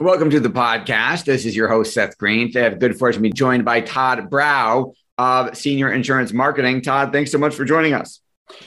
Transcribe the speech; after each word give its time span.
Welcome 0.00 0.30
to 0.30 0.38
the 0.38 0.48
podcast. 0.48 1.24
This 1.24 1.44
is 1.44 1.56
your 1.56 1.66
host, 1.66 1.92
Seth 1.92 2.16
Greene. 2.18 2.46
Today 2.46 2.60
I 2.60 2.68
have 2.68 2.78
good 2.78 2.96
fortune 2.96 3.20
to 3.20 3.28
be 3.28 3.32
joined 3.32 3.64
by 3.64 3.80
Todd 3.80 4.30
Brauch 4.30 4.94
of 5.18 5.56
Senior 5.56 5.90
Insurance 5.90 6.32
Marketing. 6.32 6.82
Todd, 6.82 7.10
thanks 7.12 7.32
so 7.32 7.38
much 7.38 7.56
for 7.56 7.64
joining 7.64 7.94
us. 7.94 8.20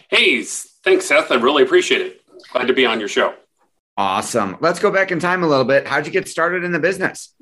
Hey, 0.10 0.44
thanks, 0.44 1.06
Seth. 1.06 1.32
I 1.32 1.36
really 1.36 1.64
appreciate 1.64 2.02
it. 2.02 2.22
Glad 2.52 2.68
to 2.68 2.74
be 2.74 2.86
on 2.86 3.00
your 3.00 3.08
show. 3.08 3.34
Awesome. 3.96 4.58
Let's 4.60 4.80
go 4.80 4.92
back 4.92 5.14
in 5.14 5.22
time 5.22 5.42
a 5.42 5.48
little 5.48 5.64
bit. 5.64 5.88
How'd 5.88 6.06
you 6.06 6.12
get 6.12 6.28
started 6.28 6.66
in 6.66 6.74
the 6.74 6.80
business? 6.80 7.34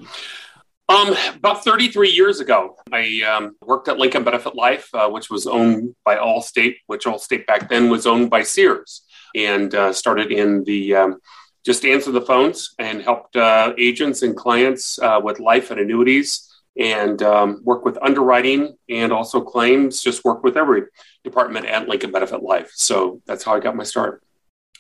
Um, 0.88 1.16
about 1.34 1.64
33 1.64 2.12
years 2.12 2.40
ago, 2.42 2.76
I 2.94 3.22
um, 3.24 3.56
worked 3.60 3.88
at 3.88 3.98
Lincoln 3.98 4.24
Benefit 4.24 4.54
Life, 4.54 4.88
uh, 4.94 5.10
which 5.10 5.32
was 5.32 5.48
owned 5.48 5.96
by 6.06 6.18
Allstate, 6.18 6.76
which 6.86 7.06
Allstate 7.06 7.48
back 7.48 7.70
then 7.70 7.90
was 7.90 8.06
owned 8.06 8.30
by 8.30 8.44
Sears, 8.44 9.02
and 9.34 9.74
uh, 9.74 9.94
started 9.94 10.32
in 10.32 10.64
the 10.66 10.94
um, 10.94 11.20
just 11.66 11.86
answer 11.86 12.12
the 12.12 12.22
phones 12.22 12.74
and 12.80 13.02
helped 13.02 13.36
uh, 13.36 13.74
agents 13.78 14.22
and 14.22 14.36
clients 14.36 15.00
uh, 15.00 15.20
with 15.22 15.40
life 15.40 15.72
and 15.72 15.80
annuities 15.80 16.50
and 16.78 17.22
um, 17.22 17.62
work 17.64 17.84
with 17.84 17.98
underwriting 18.02 18.78
and 18.88 19.12
also 19.12 19.42
claims, 19.42 20.02
just 20.02 20.24
work 20.24 20.44
with 20.44 20.56
every 20.56 20.84
department 21.24 21.66
at 21.66 21.88
Lincoln 21.88 22.12
Benefit 22.12 22.42
Life. 22.42 22.72
So 22.76 23.22
that's 23.26 23.44
how 23.44 23.54
I 23.54 23.60
got 23.60 23.76
my 23.76 23.84
start. 23.84 24.24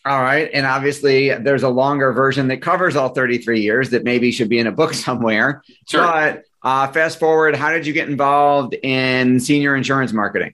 All 0.06 0.22
right. 0.22 0.50
And 0.54 0.66
obviously, 0.66 1.34
there's 1.36 1.64
a 1.64 1.70
longer 1.70 2.14
version 2.14 2.48
that 2.48 2.62
covers 2.62 2.96
all 2.96 3.10
33 3.10 3.60
years 3.60 3.90
that 3.90 4.06
maybe 4.06 4.32
should 4.32 4.48
be 4.48 4.60
in 4.60 4.68
a 4.68 4.72
book 4.72 4.94
somewhere. 5.06 5.62
Sure. 5.90 6.02
But 6.02 6.44
uh, 6.64 6.88
fast 6.92 7.20
forward, 7.20 7.56
how 7.56 7.72
did 7.72 7.86
you 7.86 7.94
get 7.94 8.10
involved 8.10 8.76
in 8.82 9.40
senior 9.40 9.76
insurance 9.76 10.14
marketing? 10.14 10.54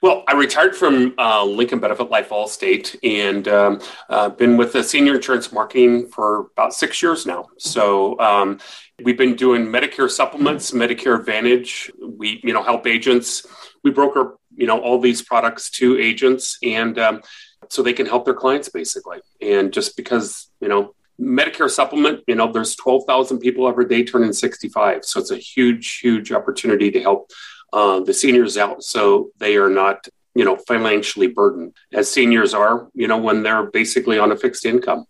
Well, 0.00 0.24
I 0.28 0.34
retired 0.34 0.76
from 0.76 1.14
uh, 1.18 1.44
Lincoln 1.44 1.78
Benefit 1.78 2.10
Life 2.10 2.30
Allstate 2.30 2.96
and 3.02 3.48
um, 3.48 3.80
uh, 4.08 4.28
been 4.28 4.56
with 4.56 4.72
the 4.72 4.82
senior 4.82 5.14
insurance 5.16 5.52
marketing 5.52 6.08
for 6.08 6.48
about 6.56 6.74
six 6.74 7.02
years 7.02 7.26
now. 7.26 7.46
So 7.58 8.18
um, 8.20 8.58
we've 9.02 9.18
been 9.18 9.36
doing 9.36 9.66
Medicare 9.66 10.10
supplements, 10.10 10.70
Medicare 10.70 11.18
Advantage. 11.18 11.90
We, 12.00 12.40
you 12.44 12.52
know, 12.52 12.62
help 12.62 12.86
agents. 12.86 13.46
We 13.82 13.90
broker, 13.90 14.38
you 14.56 14.66
know, 14.66 14.80
all 14.80 15.00
these 15.00 15.22
products 15.22 15.70
to 15.72 15.98
agents, 15.98 16.58
and 16.62 16.98
um, 16.98 17.22
so 17.68 17.82
they 17.82 17.92
can 17.92 18.06
help 18.06 18.24
their 18.24 18.34
clients 18.34 18.68
basically. 18.68 19.18
And 19.40 19.72
just 19.72 19.96
because, 19.96 20.50
you 20.60 20.68
know, 20.68 20.94
Medicare 21.20 21.70
supplement, 21.70 22.22
you 22.26 22.34
know, 22.34 22.52
there's 22.52 22.76
12,000 22.76 23.38
people 23.38 23.68
every 23.68 23.86
day 23.86 24.04
turning 24.04 24.32
65. 24.32 25.04
So 25.04 25.20
it's 25.20 25.30
a 25.30 25.36
huge, 25.36 25.98
huge 25.98 26.30
opportunity 26.30 26.90
to 26.90 27.00
help 27.00 27.30
uh, 27.72 28.00
the 28.00 28.14
seniors 28.14 28.56
out 28.56 28.82
so 28.82 29.30
they 29.38 29.56
are 29.56 29.70
not 29.70 30.08
you 30.34 30.44
know 30.44 30.56
financially 30.56 31.26
burdened 31.26 31.74
as 31.92 32.10
seniors 32.10 32.54
are 32.54 32.88
you 32.94 33.08
know 33.08 33.18
when 33.18 33.42
they're 33.42 33.70
basically 33.70 34.18
on 34.18 34.32
a 34.32 34.36
fixed 34.36 34.64
income. 34.64 35.06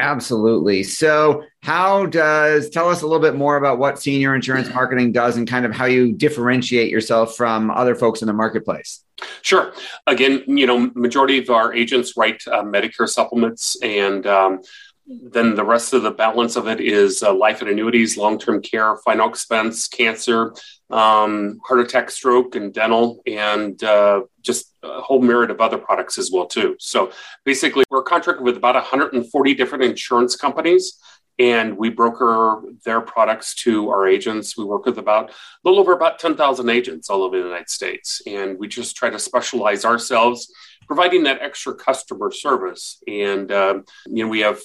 Absolutely. 0.00 0.82
So 0.82 1.44
how 1.62 2.06
does 2.06 2.70
tell 2.70 2.88
us 2.88 3.02
a 3.02 3.06
little 3.06 3.20
bit 3.20 3.34
more 3.34 3.56
about 3.56 3.78
what 3.78 4.00
senior 4.00 4.34
insurance 4.34 4.72
marketing 4.72 5.12
does 5.12 5.36
and 5.36 5.46
kind 5.46 5.66
of 5.66 5.72
how 5.72 5.84
you 5.84 6.12
differentiate 6.12 6.90
yourself 6.90 7.36
from 7.36 7.70
other 7.70 7.94
folks 7.94 8.22
in 8.22 8.26
the 8.26 8.32
marketplace. 8.32 9.04
Sure. 9.42 9.74
Again, 10.06 10.42
you 10.46 10.66
know, 10.66 10.90
majority 10.94 11.38
of 11.38 11.50
our 11.50 11.74
agents 11.74 12.16
write 12.16 12.42
uh, 12.46 12.62
Medicare 12.62 13.08
supplements, 13.08 13.76
and 13.82 14.26
um, 14.26 14.62
then 15.10 15.56
the 15.56 15.64
rest 15.64 15.92
of 15.92 16.02
the 16.02 16.10
balance 16.12 16.54
of 16.54 16.68
it 16.68 16.80
is 16.80 17.22
uh, 17.22 17.34
life 17.34 17.60
and 17.60 17.70
annuities, 17.70 18.16
long 18.16 18.38
term 18.38 18.62
care, 18.62 18.96
final 18.98 19.28
expense, 19.28 19.88
cancer, 19.88 20.54
um, 20.90 21.60
heart 21.66 21.80
attack, 21.80 22.10
stroke, 22.10 22.54
and 22.54 22.72
dental, 22.72 23.20
and 23.26 23.82
uh, 23.82 24.22
just 24.40 24.72
a 24.84 25.00
whole 25.00 25.20
myriad 25.20 25.50
of 25.50 25.60
other 25.60 25.78
products 25.78 26.16
as 26.16 26.30
well 26.32 26.46
too. 26.46 26.76
So 26.78 27.10
basically, 27.44 27.84
we're 27.90 28.04
contracted 28.04 28.44
with 28.44 28.56
about 28.56 28.76
140 28.76 29.54
different 29.54 29.82
insurance 29.82 30.36
companies, 30.36 30.96
and 31.40 31.76
we 31.76 31.90
broker 31.90 32.62
their 32.84 33.00
products 33.00 33.56
to 33.56 33.90
our 33.90 34.06
agents. 34.06 34.56
We 34.56 34.64
work 34.64 34.86
with 34.86 34.98
about 34.98 35.30
a 35.30 35.34
little 35.64 35.80
over 35.80 35.92
about 35.92 36.20
10,000 36.20 36.68
agents 36.68 37.10
all 37.10 37.24
over 37.24 37.36
the 37.36 37.44
United 37.44 37.68
States, 37.70 38.22
and 38.28 38.56
we 38.60 38.68
just 38.68 38.94
try 38.94 39.10
to 39.10 39.18
specialize 39.18 39.84
ourselves, 39.84 40.52
providing 40.86 41.24
that 41.24 41.42
extra 41.42 41.74
customer 41.74 42.30
service. 42.30 43.02
And 43.08 43.50
um, 43.50 43.84
you 44.06 44.24
know, 44.24 44.30
we 44.30 44.40
have 44.40 44.60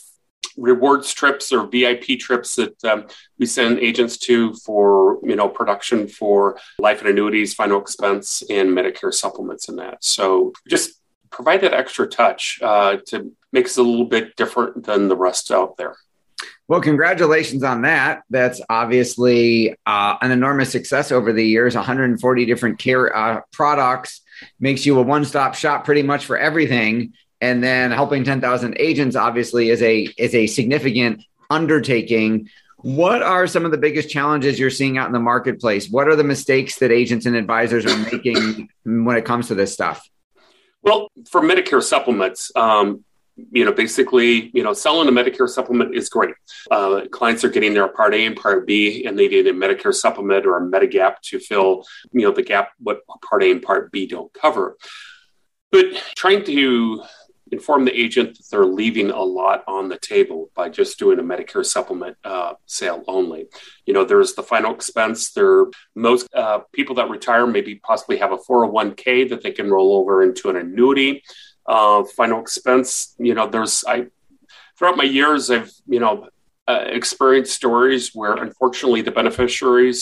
rewards 0.58 1.14
trips 1.14 1.52
or 1.52 1.68
VIP 1.68 2.20
trips 2.20 2.56
that 2.56 2.84
um, 2.86 3.08
we 3.38 3.46
send 3.46 3.80
agents 3.80 4.18
to 4.18 4.54
for 4.54 5.20
you 5.24 5.36
know 5.36 5.50
production 5.50 6.08
for 6.08 6.58
life 6.80 7.00
and 7.00 7.10
annuities, 7.10 7.54
final 7.54 7.80
expense, 7.80 8.44
and 8.50 8.70
Medicare 8.70 9.14
supplements 9.14 9.70
and 9.70 9.80
that. 9.80 10.04
So 10.04 10.54
just 10.68 11.00
provide 11.30 11.62
that 11.62 11.74
extra 11.74 12.08
touch 12.08 12.60
uh, 12.62 12.98
to 13.08 13.34
make 13.52 13.66
us 13.66 13.78
a 13.78 13.84
little 13.84 14.06
bit 14.06 14.36
different 14.36 14.86
than 14.86 15.08
the 15.08 15.18
rest 15.18 15.52
out 15.52 15.78
there. 15.78 15.96
Well, 16.68 16.82
congratulations 16.82 17.64
on 17.64 17.84
that. 17.84 18.24
That's 18.30 18.60
obviously 18.70 19.76
uh, 19.86 20.16
an 20.22 20.32
enormous 20.32 20.72
success 20.72 21.12
over 21.12 21.32
the 21.32 21.46
years. 21.46 21.76
140 21.76 22.46
different 22.46 22.80
care 22.80 23.16
uh, 23.16 23.42
products 23.52 24.22
makes 24.60 24.86
you 24.86 24.98
a 25.00 25.02
one-stop 25.02 25.56
shop 25.56 25.86
pretty 25.86 26.02
much 26.02 26.26
for 26.26 26.38
everything 26.38 27.14
and 27.41 27.63
then 27.63 27.91
helping 27.91 28.23
10,000 28.23 28.75
agents 28.79 29.16
obviously 29.16 29.69
is 29.69 29.81
a 29.81 30.07
is 30.18 30.34
a 30.34 30.47
significant 30.47 31.23
undertaking. 31.50 32.50
What 32.78 33.23
are 33.23 33.47
some 33.47 33.66
of 33.66 33.72
the 33.72 33.78
biggest 33.78 34.09
challenges 34.09 34.59
you're 34.59 34.69
seeing 34.69 34.97
out 34.97 35.07
in 35.07 35.13
the 35.13 35.19
marketplace? 35.19 35.90
What 35.90 36.07
are 36.07 36.16
the 36.16 36.23
mistakes 36.23 36.79
that 36.79 36.91
agents 36.91 37.25
and 37.25 37.35
advisors 37.35 37.85
are 37.85 37.97
making 37.97 38.69
when 38.84 39.18
it 39.18 39.25
comes 39.25 39.47
to 39.47 39.56
this 39.56 39.73
stuff? 39.73 40.07
Well 40.81 41.09
for 41.29 41.41
medicare 41.41 41.81
supplements 41.81 42.51
um, 42.56 43.03
you 43.52 43.66
know 43.66 43.72
basically 43.72 44.50
you 44.53 44.63
know 44.63 44.73
selling 44.73 45.09
a 45.09 45.12
medicare 45.12 45.50
supplement 45.50 45.96
is 45.96 46.09
great. 46.09 46.35
Uh, 46.72 47.02
clients 47.12 47.44
are 47.44 47.50
getting 47.50 47.73
their 47.73 47.88
part 47.88 48.13
a 48.13 48.25
and 48.25 48.35
part 48.35 48.66
b 48.66 49.06
and 49.06 49.17
they 49.17 49.28
need 49.28 49.47
a 49.47 49.53
medicare 49.53 49.94
supplement 49.94 50.46
or 50.46 50.57
a 50.57 50.62
medigap 50.62 51.16
to 51.22 51.40
fill 51.40 51.85
you 52.12 52.22
know 52.22 52.31
the 52.31 52.44
gap 52.44 52.72
what 52.79 53.02
part 53.22 53.44
a 53.44 53.52
and 53.52 53.62
part 53.62 53.91
b 53.91 54.07
don't 54.07 54.34
cover. 54.34 54.78
But 55.72 55.85
trying 56.16 56.46
to 56.46 57.03
inform 57.56 57.86
the 57.86 58.00
agent 58.06 58.38
that 58.38 58.46
they're 58.52 58.66
leaving 58.82 59.10
a 59.12 59.22
lot 59.22 59.64
on 59.68 59.90
the 59.90 59.98
table 59.98 60.50
by 60.56 60.68
just 60.70 61.00
doing 61.00 61.20
a 61.20 61.24
Medicare 61.24 61.66
supplement 61.66 62.18
uh, 62.24 62.54
sale 62.66 63.04
only. 63.08 63.48
You 63.86 63.94
know, 63.94 64.04
there's 64.04 64.34
the 64.34 64.44
final 64.44 64.74
expense. 64.74 65.32
There, 65.32 65.66
most 65.96 66.28
uh, 66.34 66.60
people 66.74 66.96
that 66.96 67.10
retire 67.10 67.48
maybe 67.48 67.76
possibly 67.76 68.18
have 68.18 68.32
a 68.32 68.38
401k 68.38 69.30
that 69.30 69.42
they 69.42 69.52
can 69.52 69.70
roll 69.70 69.96
over 69.98 70.24
into 70.24 70.50
an 70.50 70.58
annuity. 70.58 71.24
Uh, 71.66 72.04
final 72.04 72.40
expense. 72.42 73.16
You 73.18 73.34
know, 73.34 73.48
there's 73.48 73.84
I 73.88 74.08
throughout 74.78 74.98
my 74.98 75.04
years, 75.04 75.50
I've 75.50 75.72
you 75.88 76.00
know 76.00 76.30
uh, 76.68 76.84
experienced 76.88 77.54
stories 77.54 78.12
where 78.14 78.36
unfortunately 78.36 79.02
the 79.02 79.12
beneficiaries 79.12 80.00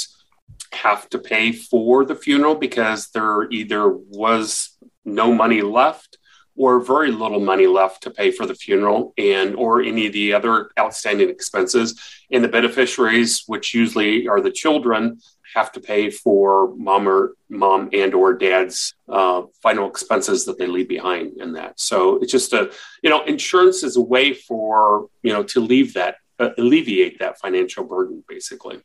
have 0.73 1.07
to 1.09 1.19
pay 1.19 1.51
for 1.51 2.03
the 2.03 2.15
funeral 2.15 2.55
because 2.55 3.09
there 3.09 3.49
either 3.51 3.87
was 3.89 4.77
no 5.05 5.33
money 5.33 5.61
left 5.61 6.17
or 6.55 6.79
very 6.79 7.11
little 7.11 7.39
money 7.39 7.67
left 7.67 8.03
to 8.03 8.11
pay 8.11 8.31
for 8.31 8.45
the 8.45 8.55
funeral 8.55 9.13
and 9.17 9.55
or 9.55 9.81
any 9.81 10.07
of 10.07 10.13
the 10.13 10.33
other 10.33 10.69
outstanding 10.79 11.29
expenses. 11.29 11.99
And 12.31 12.43
the 12.43 12.47
beneficiaries 12.47 13.43
which 13.47 13.73
usually 13.73 14.27
are 14.27 14.41
the 14.41 14.51
children 14.51 15.19
have 15.55 15.71
to 15.71 15.79
pay 15.79 16.09
for 16.09 16.75
mom 16.75 17.07
or 17.07 17.33
mom 17.49 17.89
and 17.93 18.13
or 18.13 18.33
dad's 18.33 18.95
uh, 19.07 19.43
final 19.61 19.87
expenses 19.87 20.45
that 20.45 20.57
they 20.57 20.67
leave 20.67 20.87
behind 20.87 21.39
in 21.39 21.53
that. 21.53 21.79
So 21.79 22.17
it's 22.17 22.31
just 22.31 22.53
a 22.53 22.71
you 23.01 23.09
know 23.09 23.23
insurance 23.23 23.83
is 23.83 23.95
a 23.95 24.01
way 24.01 24.33
for 24.33 25.07
you 25.21 25.33
know 25.33 25.43
to 25.43 25.59
leave 25.59 25.93
that 25.93 26.15
uh, 26.39 26.49
alleviate 26.57 27.19
that 27.19 27.39
financial 27.39 27.83
burden 27.83 28.23
basically. 28.27 28.81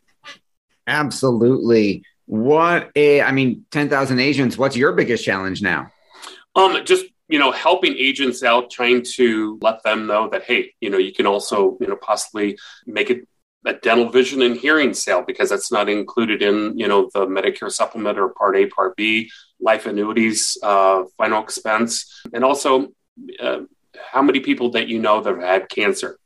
Absolutely. 0.86 2.02
What 2.26 2.90
a 2.94 3.22
i 3.22 3.32
mean 3.32 3.64
10,000 3.70 4.18
agents 4.18 4.58
what's 4.58 4.76
your 4.76 4.92
biggest 4.92 5.24
challenge 5.24 5.62
now? 5.62 5.90
Um, 6.54 6.84
just 6.84 7.06
you 7.28 7.38
know, 7.38 7.52
helping 7.52 7.96
agents 7.96 8.42
out, 8.42 8.70
trying 8.70 9.02
to 9.02 9.58
let 9.60 9.82
them 9.82 10.06
know 10.06 10.28
that, 10.30 10.44
hey, 10.44 10.72
you 10.80 10.90
know, 10.90 10.98
you 10.98 11.12
can 11.12 11.26
also, 11.26 11.76
you 11.80 11.86
know, 11.86 11.96
possibly 11.96 12.58
make 12.86 13.10
it 13.10 13.28
a 13.66 13.74
dental 13.74 14.08
vision 14.08 14.40
and 14.42 14.56
hearing 14.56 14.94
sale 14.94 15.22
because 15.26 15.50
that's 15.50 15.70
not 15.70 15.88
included 15.88 16.42
in, 16.42 16.78
you 16.78 16.88
know, 16.88 17.10
the 17.12 17.26
Medicare 17.26 17.70
supplement 17.70 18.18
or 18.18 18.30
Part 18.30 18.56
A, 18.56 18.66
Part 18.66 18.96
B, 18.96 19.30
life 19.60 19.86
annuities, 19.86 20.56
uh, 20.62 21.04
final 21.16 21.42
expense, 21.42 22.22
and 22.32 22.44
also 22.44 22.88
uh, 23.40 23.60
how 24.12 24.22
many 24.22 24.40
people 24.40 24.70
that 24.70 24.88
you 24.88 24.98
know 24.98 25.20
that 25.20 25.34
have 25.34 25.42
had 25.42 25.68
cancer. 25.68 26.18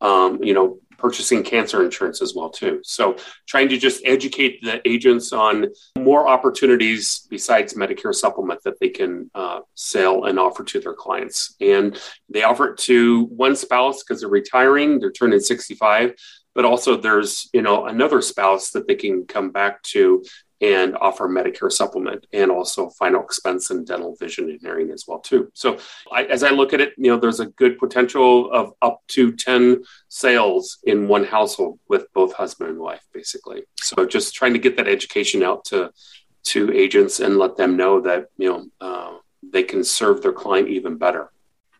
Um, 0.00 0.42
you 0.42 0.54
know, 0.54 0.78
purchasing 1.00 1.42
cancer 1.42 1.84
insurance 1.84 2.22
as 2.22 2.34
well 2.34 2.50
too. 2.50 2.80
So 2.84 3.16
trying 3.46 3.68
to 3.70 3.78
just 3.78 4.02
educate 4.04 4.62
the 4.62 4.86
agents 4.88 5.32
on 5.32 5.66
more 5.98 6.28
opportunities 6.28 7.26
besides 7.30 7.74
Medicare 7.74 8.14
supplement 8.14 8.62
that 8.64 8.78
they 8.80 8.88
can 8.88 9.30
uh, 9.34 9.60
sell 9.74 10.24
and 10.24 10.38
offer 10.38 10.64
to 10.64 10.80
their 10.80 10.94
clients. 10.94 11.56
And 11.60 11.98
they 12.28 12.42
offer 12.42 12.72
it 12.72 12.78
to 12.78 13.24
one 13.24 13.56
spouse 13.56 14.02
because 14.02 14.20
they're 14.20 14.30
retiring, 14.30 15.00
they're 15.00 15.12
turning 15.12 15.40
65 15.40 16.14
but 16.52 16.64
also 16.64 16.96
there's 16.96 17.48
you 17.52 17.62
know 17.62 17.86
another 17.86 18.20
spouse 18.20 18.70
that 18.70 18.88
they 18.88 18.96
can 18.96 19.24
come 19.24 19.50
back 19.50 19.82
to 19.82 20.22
and 20.60 20.96
offer 20.96 21.28
Medicare 21.28 21.72
supplement 21.72 22.26
and 22.32 22.50
also 22.50 22.90
final 22.90 23.22
expense 23.22 23.70
and 23.70 23.86
dental 23.86 24.14
vision 24.16 24.50
and 24.50 24.60
hearing 24.60 24.90
as 24.90 25.04
well 25.08 25.18
too. 25.18 25.50
So 25.54 25.78
I, 26.12 26.24
as 26.24 26.42
I 26.42 26.50
look 26.50 26.72
at 26.72 26.80
it, 26.80 26.92
you 26.98 27.10
know, 27.10 27.18
there's 27.18 27.40
a 27.40 27.46
good 27.46 27.78
potential 27.78 28.50
of 28.52 28.72
up 28.82 29.00
to 29.08 29.32
10 29.32 29.82
sales 30.08 30.78
in 30.84 31.08
one 31.08 31.24
household 31.24 31.78
with 31.88 32.12
both 32.12 32.34
husband 32.34 32.70
and 32.70 32.78
wife, 32.78 33.06
basically. 33.12 33.62
So 33.80 34.04
just 34.04 34.34
trying 34.34 34.52
to 34.52 34.58
get 34.58 34.76
that 34.76 34.88
education 34.88 35.42
out 35.42 35.64
to, 35.66 35.92
to 36.44 36.72
agents 36.72 37.20
and 37.20 37.38
let 37.38 37.56
them 37.56 37.76
know 37.76 38.00
that, 38.02 38.26
you 38.36 38.50
know, 38.50 38.66
uh, 38.80 39.16
they 39.42 39.62
can 39.62 39.82
serve 39.82 40.22
their 40.22 40.32
client 40.32 40.68
even 40.68 40.98
better. 40.98 41.30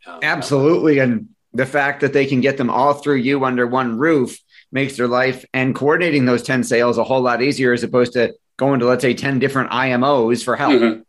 Uh, 0.07 0.21
Absolutely. 0.23 0.99
And 0.99 1.29
the 1.53 1.67
fact 1.67 2.01
that 2.01 2.13
they 2.13 2.27
can 2.27 2.41
get 2.41 2.57
them 2.57 2.71
all 2.71 2.95
through 2.95 3.17
you 3.17 3.45
under 3.45 3.67
one 3.67 3.99
roof 3.99 4.39
makes 4.73 4.97
their 4.97 5.09
life 5.09 5.45
and 5.53 5.75
coordinating 5.75 6.25
those 6.25 6.43
10 6.43 6.63
sales 6.65 6.97
a 6.97 7.05
whole 7.05 7.21
lot 7.21 7.43
easier 7.43 7.73
as 7.73 7.83
opposed 7.83 8.13
to 8.13 8.33
going 8.61 8.79
to 8.79 8.87
let's 8.87 9.03
say 9.03 9.15
10 9.15 9.39
different 9.39 9.71
IMOs 9.71 10.45
for 10.45 10.55
help. 10.55 10.75
Mm-hmm. 10.75 11.01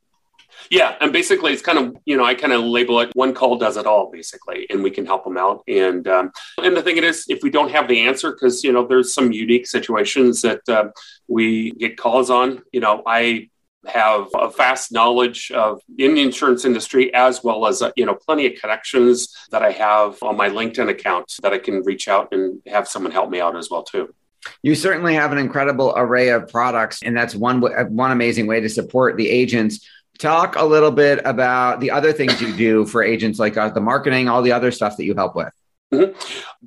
Yeah, 0.69 0.95
and 1.01 1.11
basically 1.11 1.51
it's 1.51 1.61
kind 1.61 1.77
of 1.77 1.97
you 2.05 2.15
know 2.15 2.23
I 2.23 2.33
kind 2.33 2.53
of 2.53 2.63
label 2.63 3.01
it 3.01 3.11
one 3.13 3.33
call 3.33 3.57
does 3.57 3.75
it 3.75 3.85
all 3.85 4.09
basically, 4.09 4.65
and 4.69 4.81
we 4.81 4.89
can 4.89 5.05
help 5.05 5.25
them 5.25 5.37
out. 5.37 5.63
And 5.67 6.07
um, 6.07 6.31
and 6.63 6.77
the 6.77 6.81
thing 6.81 6.97
is, 6.97 7.25
if 7.27 7.43
we 7.43 7.49
don't 7.49 7.71
have 7.71 7.89
the 7.89 7.99
answer, 8.07 8.31
because 8.31 8.63
you 8.63 8.71
know 8.71 8.87
there's 8.87 9.13
some 9.13 9.33
unique 9.33 9.67
situations 9.67 10.41
that 10.43 10.61
uh, 10.69 10.85
we 11.27 11.71
get 11.71 11.97
calls 11.97 12.29
on. 12.29 12.61
You 12.71 12.79
know, 12.79 13.03
I 13.05 13.49
have 13.87 14.27
a 14.33 14.49
vast 14.49 14.93
knowledge 14.93 15.51
of 15.51 15.81
in 15.97 16.13
the 16.13 16.21
insurance 16.21 16.63
industry 16.63 17.13
as 17.13 17.43
well 17.43 17.65
as 17.67 17.81
uh, 17.81 17.91
you 17.97 18.05
know 18.05 18.15
plenty 18.15 18.45
of 18.45 18.53
connections 18.61 19.35
that 19.51 19.63
I 19.63 19.71
have 19.71 20.23
on 20.23 20.37
my 20.37 20.49
LinkedIn 20.49 20.89
account 20.89 21.33
that 21.41 21.51
I 21.51 21.57
can 21.57 21.83
reach 21.83 22.07
out 22.07 22.29
and 22.31 22.61
have 22.67 22.87
someone 22.87 23.11
help 23.11 23.29
me 23.29 23.41
out 23.41 23.57
as 23.57 23.69
well 23.69 23.83
too. 23.83 24.13
You 24.63 24.75
certainly 24.75 25.15
have 25.15 25.31
an 25.31 25.37
incredible 25.37 25.93
array 25.95 26.29
of 26.29 26.47
products, 26.47 27.01
and 27.03 27.15
that's 27.15 27.35
one 27.35 27.61
one 27.61 28.11
amazing 28.11 28.47
way 28.47 28.59
to 28.59 28.69
support 28.69 29.17
the 29.17 29.29
agents. 29.29 29.87
Talk 30.19 30.55
a 30.55 30.65
little 30.65 30.91
bit 30.91 31.21
about 31.25 31.79
the 31.79 31.91
other 31.91 32.13
things 32.13 32.39
you 32.41 32.55
do 32.55 32.85
for 32.85 33.03
agents, 33.03 33.39
like 33.39 33.57
uh, 33.57 33.69
the 33.69 33.81
marketing, 33.81 34.29
all 34.29 34.41
the 34.41 34.51
other 34.51 34.71
stuff 34.71 34.97
that 34.97 35.05
you 35.05 35.15
help 35.15 35.35
with. 35.35 35.53
Mm-hmm. 35.93 36.17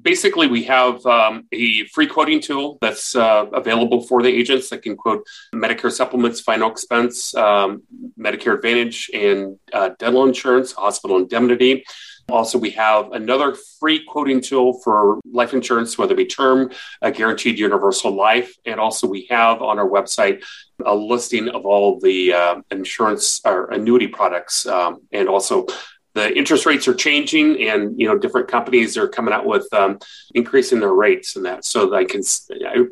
Basically, 0.01 0.49
we 0.49 0.65
have 0.65 1.05
um, 1.07 1.47
a 1.51 1.87
free 1.87 2.07
quoting 2.07 2.41
tool 2.41 2.77
that's 2.83 3.17
uh, 3.17 3.47
available 3.55 4.03
for 4.03 4.23
the 4.23 4.29
agents 4.29 4.69
that 4.69 4.83
can 4.83 4.97
quote 4.97 5.27
Medicare 5.55 5.91
supplements, 5.91 6.41
final 6.41 6.71
expense, 6.71 7.35
um, 7.35 7.85
Medicare 8.19 8.55
Advantage, 8.55 9.11
and 9.15 9.59
uh, 9.73 9.91
dental 9.99 10.25
insurance, 10.25 10.73
hospital 10.73 11.17
indemnity. 11.17 11.85
Also, 12.29 12.59
we 12.59 12.71
have 12.71 13.13
another 13.13 13.55
free 13.79 14.03
quoting 14.03 14.41
tool 14.41 14.81
for 14.81 15.21
life 15.31 15.53
insurance, 15.53 15.99
whether 15.99 16.15
it 16.15 16.17
be 16.17 16.25
term, 16.25 16.71
a 17.03 17.13
guaranteed 17.13 17.59
universal 17.59 18.13
life. 18.13 18.55
And 18.65 18.81
also, 18.81 19.07
we 19.07 19.27
have 19.31 19.61
on 19.61 19.79
our 19.79 19.89
website 19.89 20.43
a 20.85 20.95
listing 20.95 21.49
of 21.51 21.67
all 21.67 22.01
the 22.01 22.33
uh, 22.33 22.57
insurance 22.71 23.43
or 23.45 23.71
annuity 23.71 24.09
products. 24.09 24.67
Um, 24.67 25.03
and 25.13 25.29
also, 25.29 25.67
the 26.15 26.37
interest 26.37 26.65
rates 26.65 26.89
are 26.89 26.95
changing, 26.95 27.69
and 27.69 28.01
you 28.01 28.07
know 28.07 28.17
different 28.17 28.49
companies 28.49 28.97
are 28.97 29.09
coming 29.09 29.35
out 29.35 29.47
with 29.47 29.67
um, 29.75 29.99
increasing 30.35 30.81
their 30.81 30.93
rates 30.95 31.37
and 31.37 31.45
that. 31.45 31.65
So 31.65 31.95
I 31.95 32.05
can 32.05 32.23
I 32.65 32.87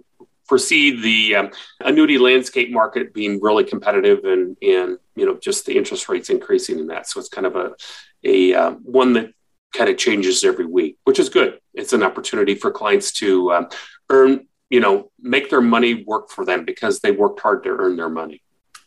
foresee 0.44 1.00
the 1.00 1.36
um, 1.36 1.50
annuity 1.80 2.18
landscape 2.18 2.72
market 2.72 3.14
being 3.14 3.40
really 3.40 3.64
competitive, 3.64 4.24
and 4.24 4.56
and 4.60 4.98
you 5.14 5.24
know 5.24 5.38
just 5.40 5.66
the 5.66 5.76
interest 5.76 6.08
rates 6.08 6.30
increasing 6.30 6.80
in 6.80 6.88
that. 6.88 7.08
So 7.08 7.20
it's 7.20 7.28
kind 7.28 7.46
of 7.46 7.54
a 7.54 7.72
a 8.24 8.54
uh, 8.54 8.70
one 8.82 9.14
that 9.14 9.32
kind 9.72 9.88
of 9.88 9.96
changes 9.96 10.44
every 10.44 10.66
week, 10.66 10.98
which 11.04 11.18
is 11.18 11.28
good. 11.28 11.58
It's 11.74 11.92
an 11.92 12.02
opportunity 12.02 12.54
for 12.54 12.70
clients 12.70 13.12
to 13.12 13.52
um, 13.52 13.68
earn, 14.10 14.46
you 14.70 14.80
know, 14.80 15.10
make 15.20 15.50
their 15.50 15.60
money 15.60 16.04
work 16.04 16.30
for 16.30 16.44
them 16.44 16.64
because 16.64 17.00
they 17.00 17.10
worked 17.10 17.40
hard 17.40 17.64
to 17.64 17.70
earn 17.70 17.96
their 17.96 18.10
money. 18.10 18.42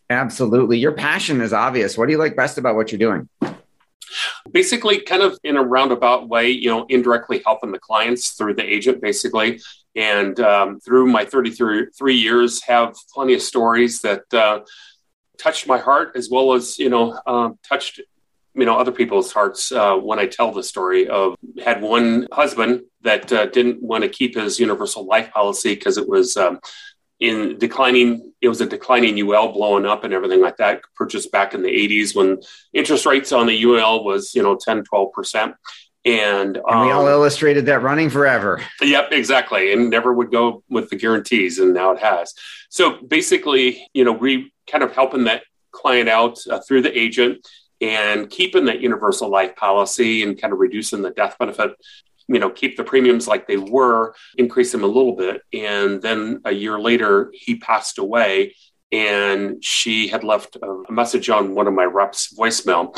Absolutely. 0.10 0.78
Your 0.78 0.92
passion 0.92 1.42
is 1.42 1.52
obvious. 1.52 1.98
What 1.98 2.06
do 2.06 2.12
you 2.12 2.20
like 2.20 2.36
best 2.36 2.58
about 2.58 2.76
what 2.76 2.92
you're 2.92 3.00
doing? 3.00 3.28
Basically, 4.52 5.02
kind 5.02 5.24
of 5.24 5.38
in 5.44 5.58
a 5.58 5.64
roundabout 5.64 6.30
way, 6.30 6.50
you 6.50 6.70
know, 6.70 6.86
indirectly 6.88 7.42
helping 7.44 7.72
the 7.72 7.80
clients 7.80 8.32
through 8.32 8.54
the 8.54 8.64
agent, 8.64 9.02
basically. 9.02 9.60
And 9.96 10.40
um, 10.40 10.80
through 10.80 11.08
my 11.08 11.26
33 11.26 12.16
years, 12.16 12.62
have 12.64 12.96
plenty 13.14 13.34
of 13.34 13.42
stories 13.42 14.02
that 14.02 14.32
uh, 14.32 14.60
touched 15.40 15.68
my 15.68 15.80
heart 15.80 16.12
as 16.16 16.30
well 16.30 16.54
as, 16.54 16.78
you 16.78 16.90
know, 16.90 17.20
uh, 17.26 17.50
touched 17.68 18.00
you 18.56 18.66
know 18.66 18.78
other 18.78 18.92
people's 18.92 19.31
hearts 19.31 19.72
uh, 19.72 19.96
when 19.96 20.19
I 20.19 20.28
tell 20.28 20.52
the 20.52 20.63
story 20.63 21.07
of 21.07 21.36
had 21.63 21.81
one 21.81 22.28
husband 22.31 22.84
that 23.02 23.31
uh, 23.31 23.46
didn't 23.48 23.81
want 23.81 24.04
to 24.04 24.10
keep 24.10 24.36
his 24.36 24.60
universal 24.60 25.06
life 25.06 25.31
policy 25.31 25.75
because 25.75 25.98
it 25.98 26.07
was 26.07 26.38
um, 26.38 26.60
in 27.19 27.57
declining 27.57 28.34
it 28.42 28.50
was 28.50 28.62
a 28.62 28.66
declining 28.66 29.19
UL 29.19 29.52
blowing 29.52 29.86
up 29.86 30.04
and 30.04 30.13
everything 30.13 30.42
like 30.42 30.57
that 30.57 30.81
purchased 30.96 31.31
back 31.31 31.54
in 31.54 31.62
the 31.62 31.69
80s 31.69 32.16
when 32.16 32.40
interest 32.74 33.06
rates 33.06 33.31
on 33.31 33.48
the 33.48 33.63
UL 33.63 34.04
was 34.04 34.34
you 34.34 34.44
know 34.44 34.56
10 34.56 34.84
12% 34.84 35.54
and, 36.08 36.58
um, 36.58 36.63
and 36.68 36.81
we 36.81 36.92
all 36.92 37.08
um, 37.08 37.12
illustrated 37.12 37.66
that 37.66 37.81
running 37.81 38.12
forever. 38.12 38.62
Yep 38.81 39.12
exactly. 39.12 39.74
And 39.74 39.90
never 39.90 40.13
would 40.13 40.31
go 40.31 40.63
with 40.69 40.90
the 40.90 40.98
guarantees 40.98 41.58
and 41.58 41.74
now 41.74 41.92
it 41.92 42.00
has. 42.00 42.34
So 42.69 43.01
basically 43.01 43.88
you 43.94 44.04
know 44.04 44.13
we 44.13 44.54
kind 44.69 44.84
of 44.84 44.94
helping 44.94 45.25
that 45.25 45.44
client 45.72 46.10
out 46.10 46.38
uh, 46.50 46.60
through 46.68 46.81
the 46.81 46.98
agent 46.98 47.46
and 47.81 48.30
keeping 48.30 48.66
that 48.66 48.81
universal 48.81 49.30
life 49.30 49.56
policy 49.56 50.24
and 50.24 50.39
kind 50.39 50.54
of 50.54 50.60
reducing 50.60 51.01
the 51.01 51.12
death 51.12 51.38
benefit 51.38 51.72
you 52.27 52.39
know 52.39 52.50
keep 52.50 52.77
the 52.77 52.83
premiums 52.83 53.27
like 53.27 53.48
they 53.48 53.57
were 53.57 54.16
increase 54.38 54.72
them 54.72 54.83
a 54.83 54.88
little 54.88 55.16
bit. 55.16 55.42
And 55.54 56.01
then 56.01 56.42
a 56.45 56.51
year 56.51 56.80
later 56.80 57.31
he 57.33 57.57
passed 57.57 57.98
away 57.98 58.56
and 58.92 59.63
she 59.63 60.07
had 60.07 60.24
left 60.24 60.57
a 60.62 60.92
message 60.92 61.30
on 61.30 61.56
one 61.56 61.68
of 61.68 61.74
my 61.74 61.86
reps 61.86 62.33
voicemail 62.38 62.98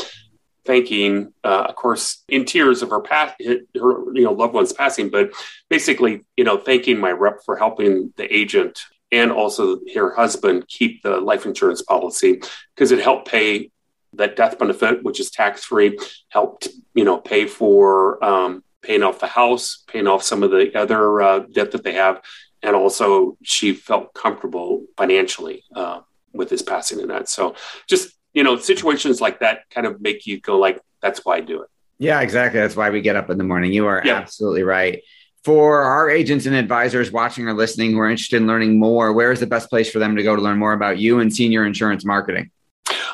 thanking 0.66 1.34
uh, 1.46 1.66
of 1.70 1.76
course 1.76 2.24
in 2.28 2.44
tears 2.44 2.82
of 2.82 2.90
her 2.90 3.00
past 3.00 3.36
her 3.40 4.14
you 4.14 4.24
know 4.24 4.34
loved 4.34 4.54
ones 4.54 4.74
passing 4.74 5.10
but 5.10 5.32
basically 5.70 6.22
you 6.36 6.44
know 6.44 6.58
thanking 6.58 7.00
my 7.00 7.12
rep 7.12 7.40
for 7.46 7.56
helping 7.56 8.14
the 8.18 8.36
agent 8.36 8.80
and 9.14 9.32
also 9.32 9.80
her 9.96 10.14
husband 10.14 10.68
keep 10.68 11.02
the 11.04 11.22
life 11.22 11.46
insurance 11.46 11.82
policy 11.82 12.42
because 12.76 12.92
it 12.92 13.00
helped 13.00 13.30
pay 13.30 13.72
that 14.18 14.36
death 14.36 14.60
benefit, 14.60 15.04
which 15.04 15.20
is 15.20 15.32
tax 15.32 15.64
free, 15.64 15.98
helped 16.30 16.68
you 16.94 17.04
know 17.04 17.18
pay 17.18 17.46
for 17.46 18.24
um, 18.24 18.64
paying 18.82 19.04
off 19.04 19.20
the 19.20 19.28
house, 19.28 19.84
paying 19.88 20.08
off 20.08 20.24
some 20.24 20.44
of 20.44 20.52
the 20.52 20.78
other 20.78 21.22
uh, 21.22 21.40
debt 21.40 21.72
that 21.72 21.84
they 21.84 21.94
have, 21.94 22.22
and 22.62 22.76
also 22.76 23.38
she 23.44 23.74
felt 23.74 24.14
comfortable 24.14 24.86
financially 24.98 25.64
uh, 25.76 26.02
with 26.34 26.50
his 26.50 26.62
passing 26.62 27.00
and 27.00 27.10
that. 27.10 27.30
So 27.30 27.56
just 27.88 28.14
you 28.34 28.44
know 28.44 28.58
situations 28.58 29.22
like 29.22 29.40
that 29.40 29.70
kind 29.70 29.88
of 29.88 30.02
make 30.02 30.26
you 30.26 30.40
go 30.40 30.58
like, 30.58 30.82
that's 31.02 31.26
why 31.26 31.38
I 31.38 31.42
do 31.42 31.62
it. 31.62 31.70
Yeah, 32.00 32.22
exactly. 32.22 32.60
That's 32.60 32.76
why 32.76 32.90
we 32.90 33.02
get 33.02 33.16
up 33.16 33.30
in 33.30 33.38
the 33.38 33.44
morning. 33.44 33.74
You 33.74 33.88
are 33.88 34.02
yeah. 34.06 34.16
absolutely 34.16 34.64
right. 34.64 35.02
For 35.44 35.82
our 35.82 36.10
agents 36.10 36.46
and 36.46 36.56
advisors 36.56 37.12
watching 37.12 37.48
or 37.48 37.54
listening 37.54 37.92
who 37.92 38.00
are 38.00 38.10
interested 38.10 38.42
in 38.42 38.48
learning 38.48 38.80
more, 38.80 39.14
where 39.14 39.32
is 39.32 39.40
the 39.40 39.48
best 39.48 39.70
place 39.70 39.90
for 39.90 39.98
them 39.98 40.16
to 40.16 40.24
go 40.24 40.36
to 40.36 40.42
learn 40.42 40.58
more 40.58 40.74
about 40.74 41.00
you 41.00 41.20
and 41.20 41.34
senior 41.34 41.66
insurance 41.66 42.04
marketing? 42.06 42.52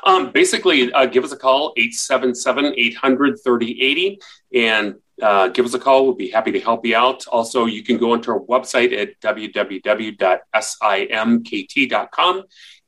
Um, 0.06 0.32
basically, 0.32 0.92
uh, 0.92 1.06
give 1.06 1.24
us 1.24 1.32
a 1.32 1.38
call, 1.38 1.74
877 1.78 2.74
800 2.78 3.40
3080, 3.44 4.20
and 4.54 4.96
uh, 5.22 5.48
give 5.50 5.66
us 5.66 5.74
a 5.74 5.80
call. 5.80 6.06
We'll 6.06 6.16
be 6.16 6.30
happy 6.30 6.52
to 6.52 6.60
help 6.60 6.86
you 6.86 6.96
out. 6.96 7.26
Also, 7.28 7.66
you 7.66 7.84
can 7.84 7.98
go 7.98 8.12
onto 8.12 8.32
our 8.32 8.40
website 8.42 8.92
at 8.98 9.20
www.simkt.com 9.22 10.24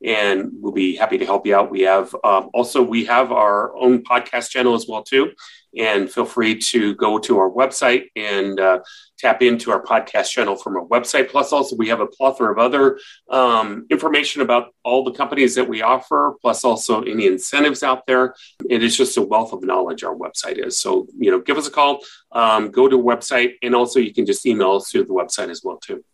and 0.04 0.50
we'll 0.60 0.72
be 0.72 0.96
happy 0.96 1.18
to 1.18 1.24
help 1.24 1.46
you 1.46 1.54
out. 1.56 1.70
We 1.70 1.82
have 1.82 2.14
um, 2.24 2.50
also 2.52 2.82
we 2.82 3.04
have 3.06 3.32
our 3.32 3.74
own 3.76 4.02
podcast 4.02 4.50
channel 4.50 4.74
as 4.74 4.86
well 4.86 5.02
too, 5.02 5.32
and 5.76 6.10
feel 6.10 6.24
free 6.24 6.58
to 6.58 6.94
go 6.94 7.18
to 7.18 7.38
our 7.38 7.50
website 7.50 8.06
and 8.16 8.58
uh, 8.58 8.80
tap 9.18 9.42
into 9.42 9.70
our 9.70 9.82
podcast 9.82 10.30
channel 10.30 10.56
from 10.56 10.76
our 10.76 10.84
website. 10.86 11.30
Plus, 11.30 11.52
also 11.52 11.76
we 11.76 11.88
have 11.88 12.00
a 12.00 12.06
plethora 12.06 12.52
of 12.52 12.58
other 12.58 12.98
um, 13.30 13.86
information 13.90 14.42
about 14.42 14.74
all 14.84 15.04
the 15.04 15.12
companies 15.12 15.54
that 15.54 15.68
we 15.68 15.82
offer, 15.82 16.34
plus 16.40 16.64
also 16.64 17.02
any 17.02 17.26
incentives 17.26 17.82
out 17.82 18.06
there. 18.06 18.34
It 18.68 18.82
is 18.82 18.96
just 18.96 19.16
a 19.16 19.22
wealth 19.22 19.52
of 19.52 19.62
knowledge. 19.62 20.02
Our 20.04 20.14
website 20.14 20.64
is 20.64 20.78
so 20.78 21.06
you 21.18 21.30
know 21.30 21.40
give 21.40 21.58
us 21.58 21.68
a 21.68 21.70
call, 21.70 22.00
um, 22.32 22.70
go 22.70 22.88
to 22.88 22.96
website, 22.96 23.54
and 23.62 23.74
also 23.74 24.00
you 24.00 24.12
can 24.12 24.26
just 24.26 24.46
email 24.46 24.72
us 24.72 24.90
through 24.90 25.04
the 25.04 25.14
website 25.14 25.50
as 25.50 25.62
well 25.62 25.78
too. 25.78 26.04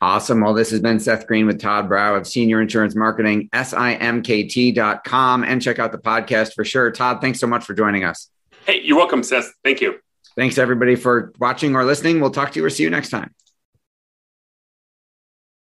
Awesome. 0.00 0.40
Well, 0.40 0.54
this 0.54 0.70
has 0.70 0.78
been 0.78 1.00
Seth 1.00 1.26
Greene 1.26 1.46
with 1.46 1.60
Todd 1.60 1.88
Brauch 1.88 2.16
of 2.16 2.26
Senior 2.26 2.60
Insurance 2.60 2.94
Marketing, 2.94 3.48
simkt.com, 3.52 5.44
and 5.44 5.60
check 5.60 5.80
out 5.80 5.90
the 5.90 5.98
podcast 5.98 6.54
for 6.54 6.64
sure. 6.64 6.92
Todd, 6.92 7.20
thanks 7.20 7.40
so 7.40 7.48
much 7.48 7.64
for 7.64 7.74
joining 7.74 8.04
us. 8.04 8.30
Hey, 8.68 8.82
you're 8.84 8.98
welcome, 8.98 9.22
Seth. 9.22 9.54
Thank 9.64 9.80
you. 9.80 9.98
Thanks, 10.36 10.58
everybody, 10.58 10.94
for 10.94 11.32
watching 11.38 11.74
or 11.74 11.86
listening. 11.86 12.20
We'll 12.20 12.30
talk 12.30 12.52
to 12.52 12.60
you 12.60 12.66
or 12.66 12.68
see 12.68 12.82
you 12.82 12.90
next 12.90 13.08
time. 13.08 13.34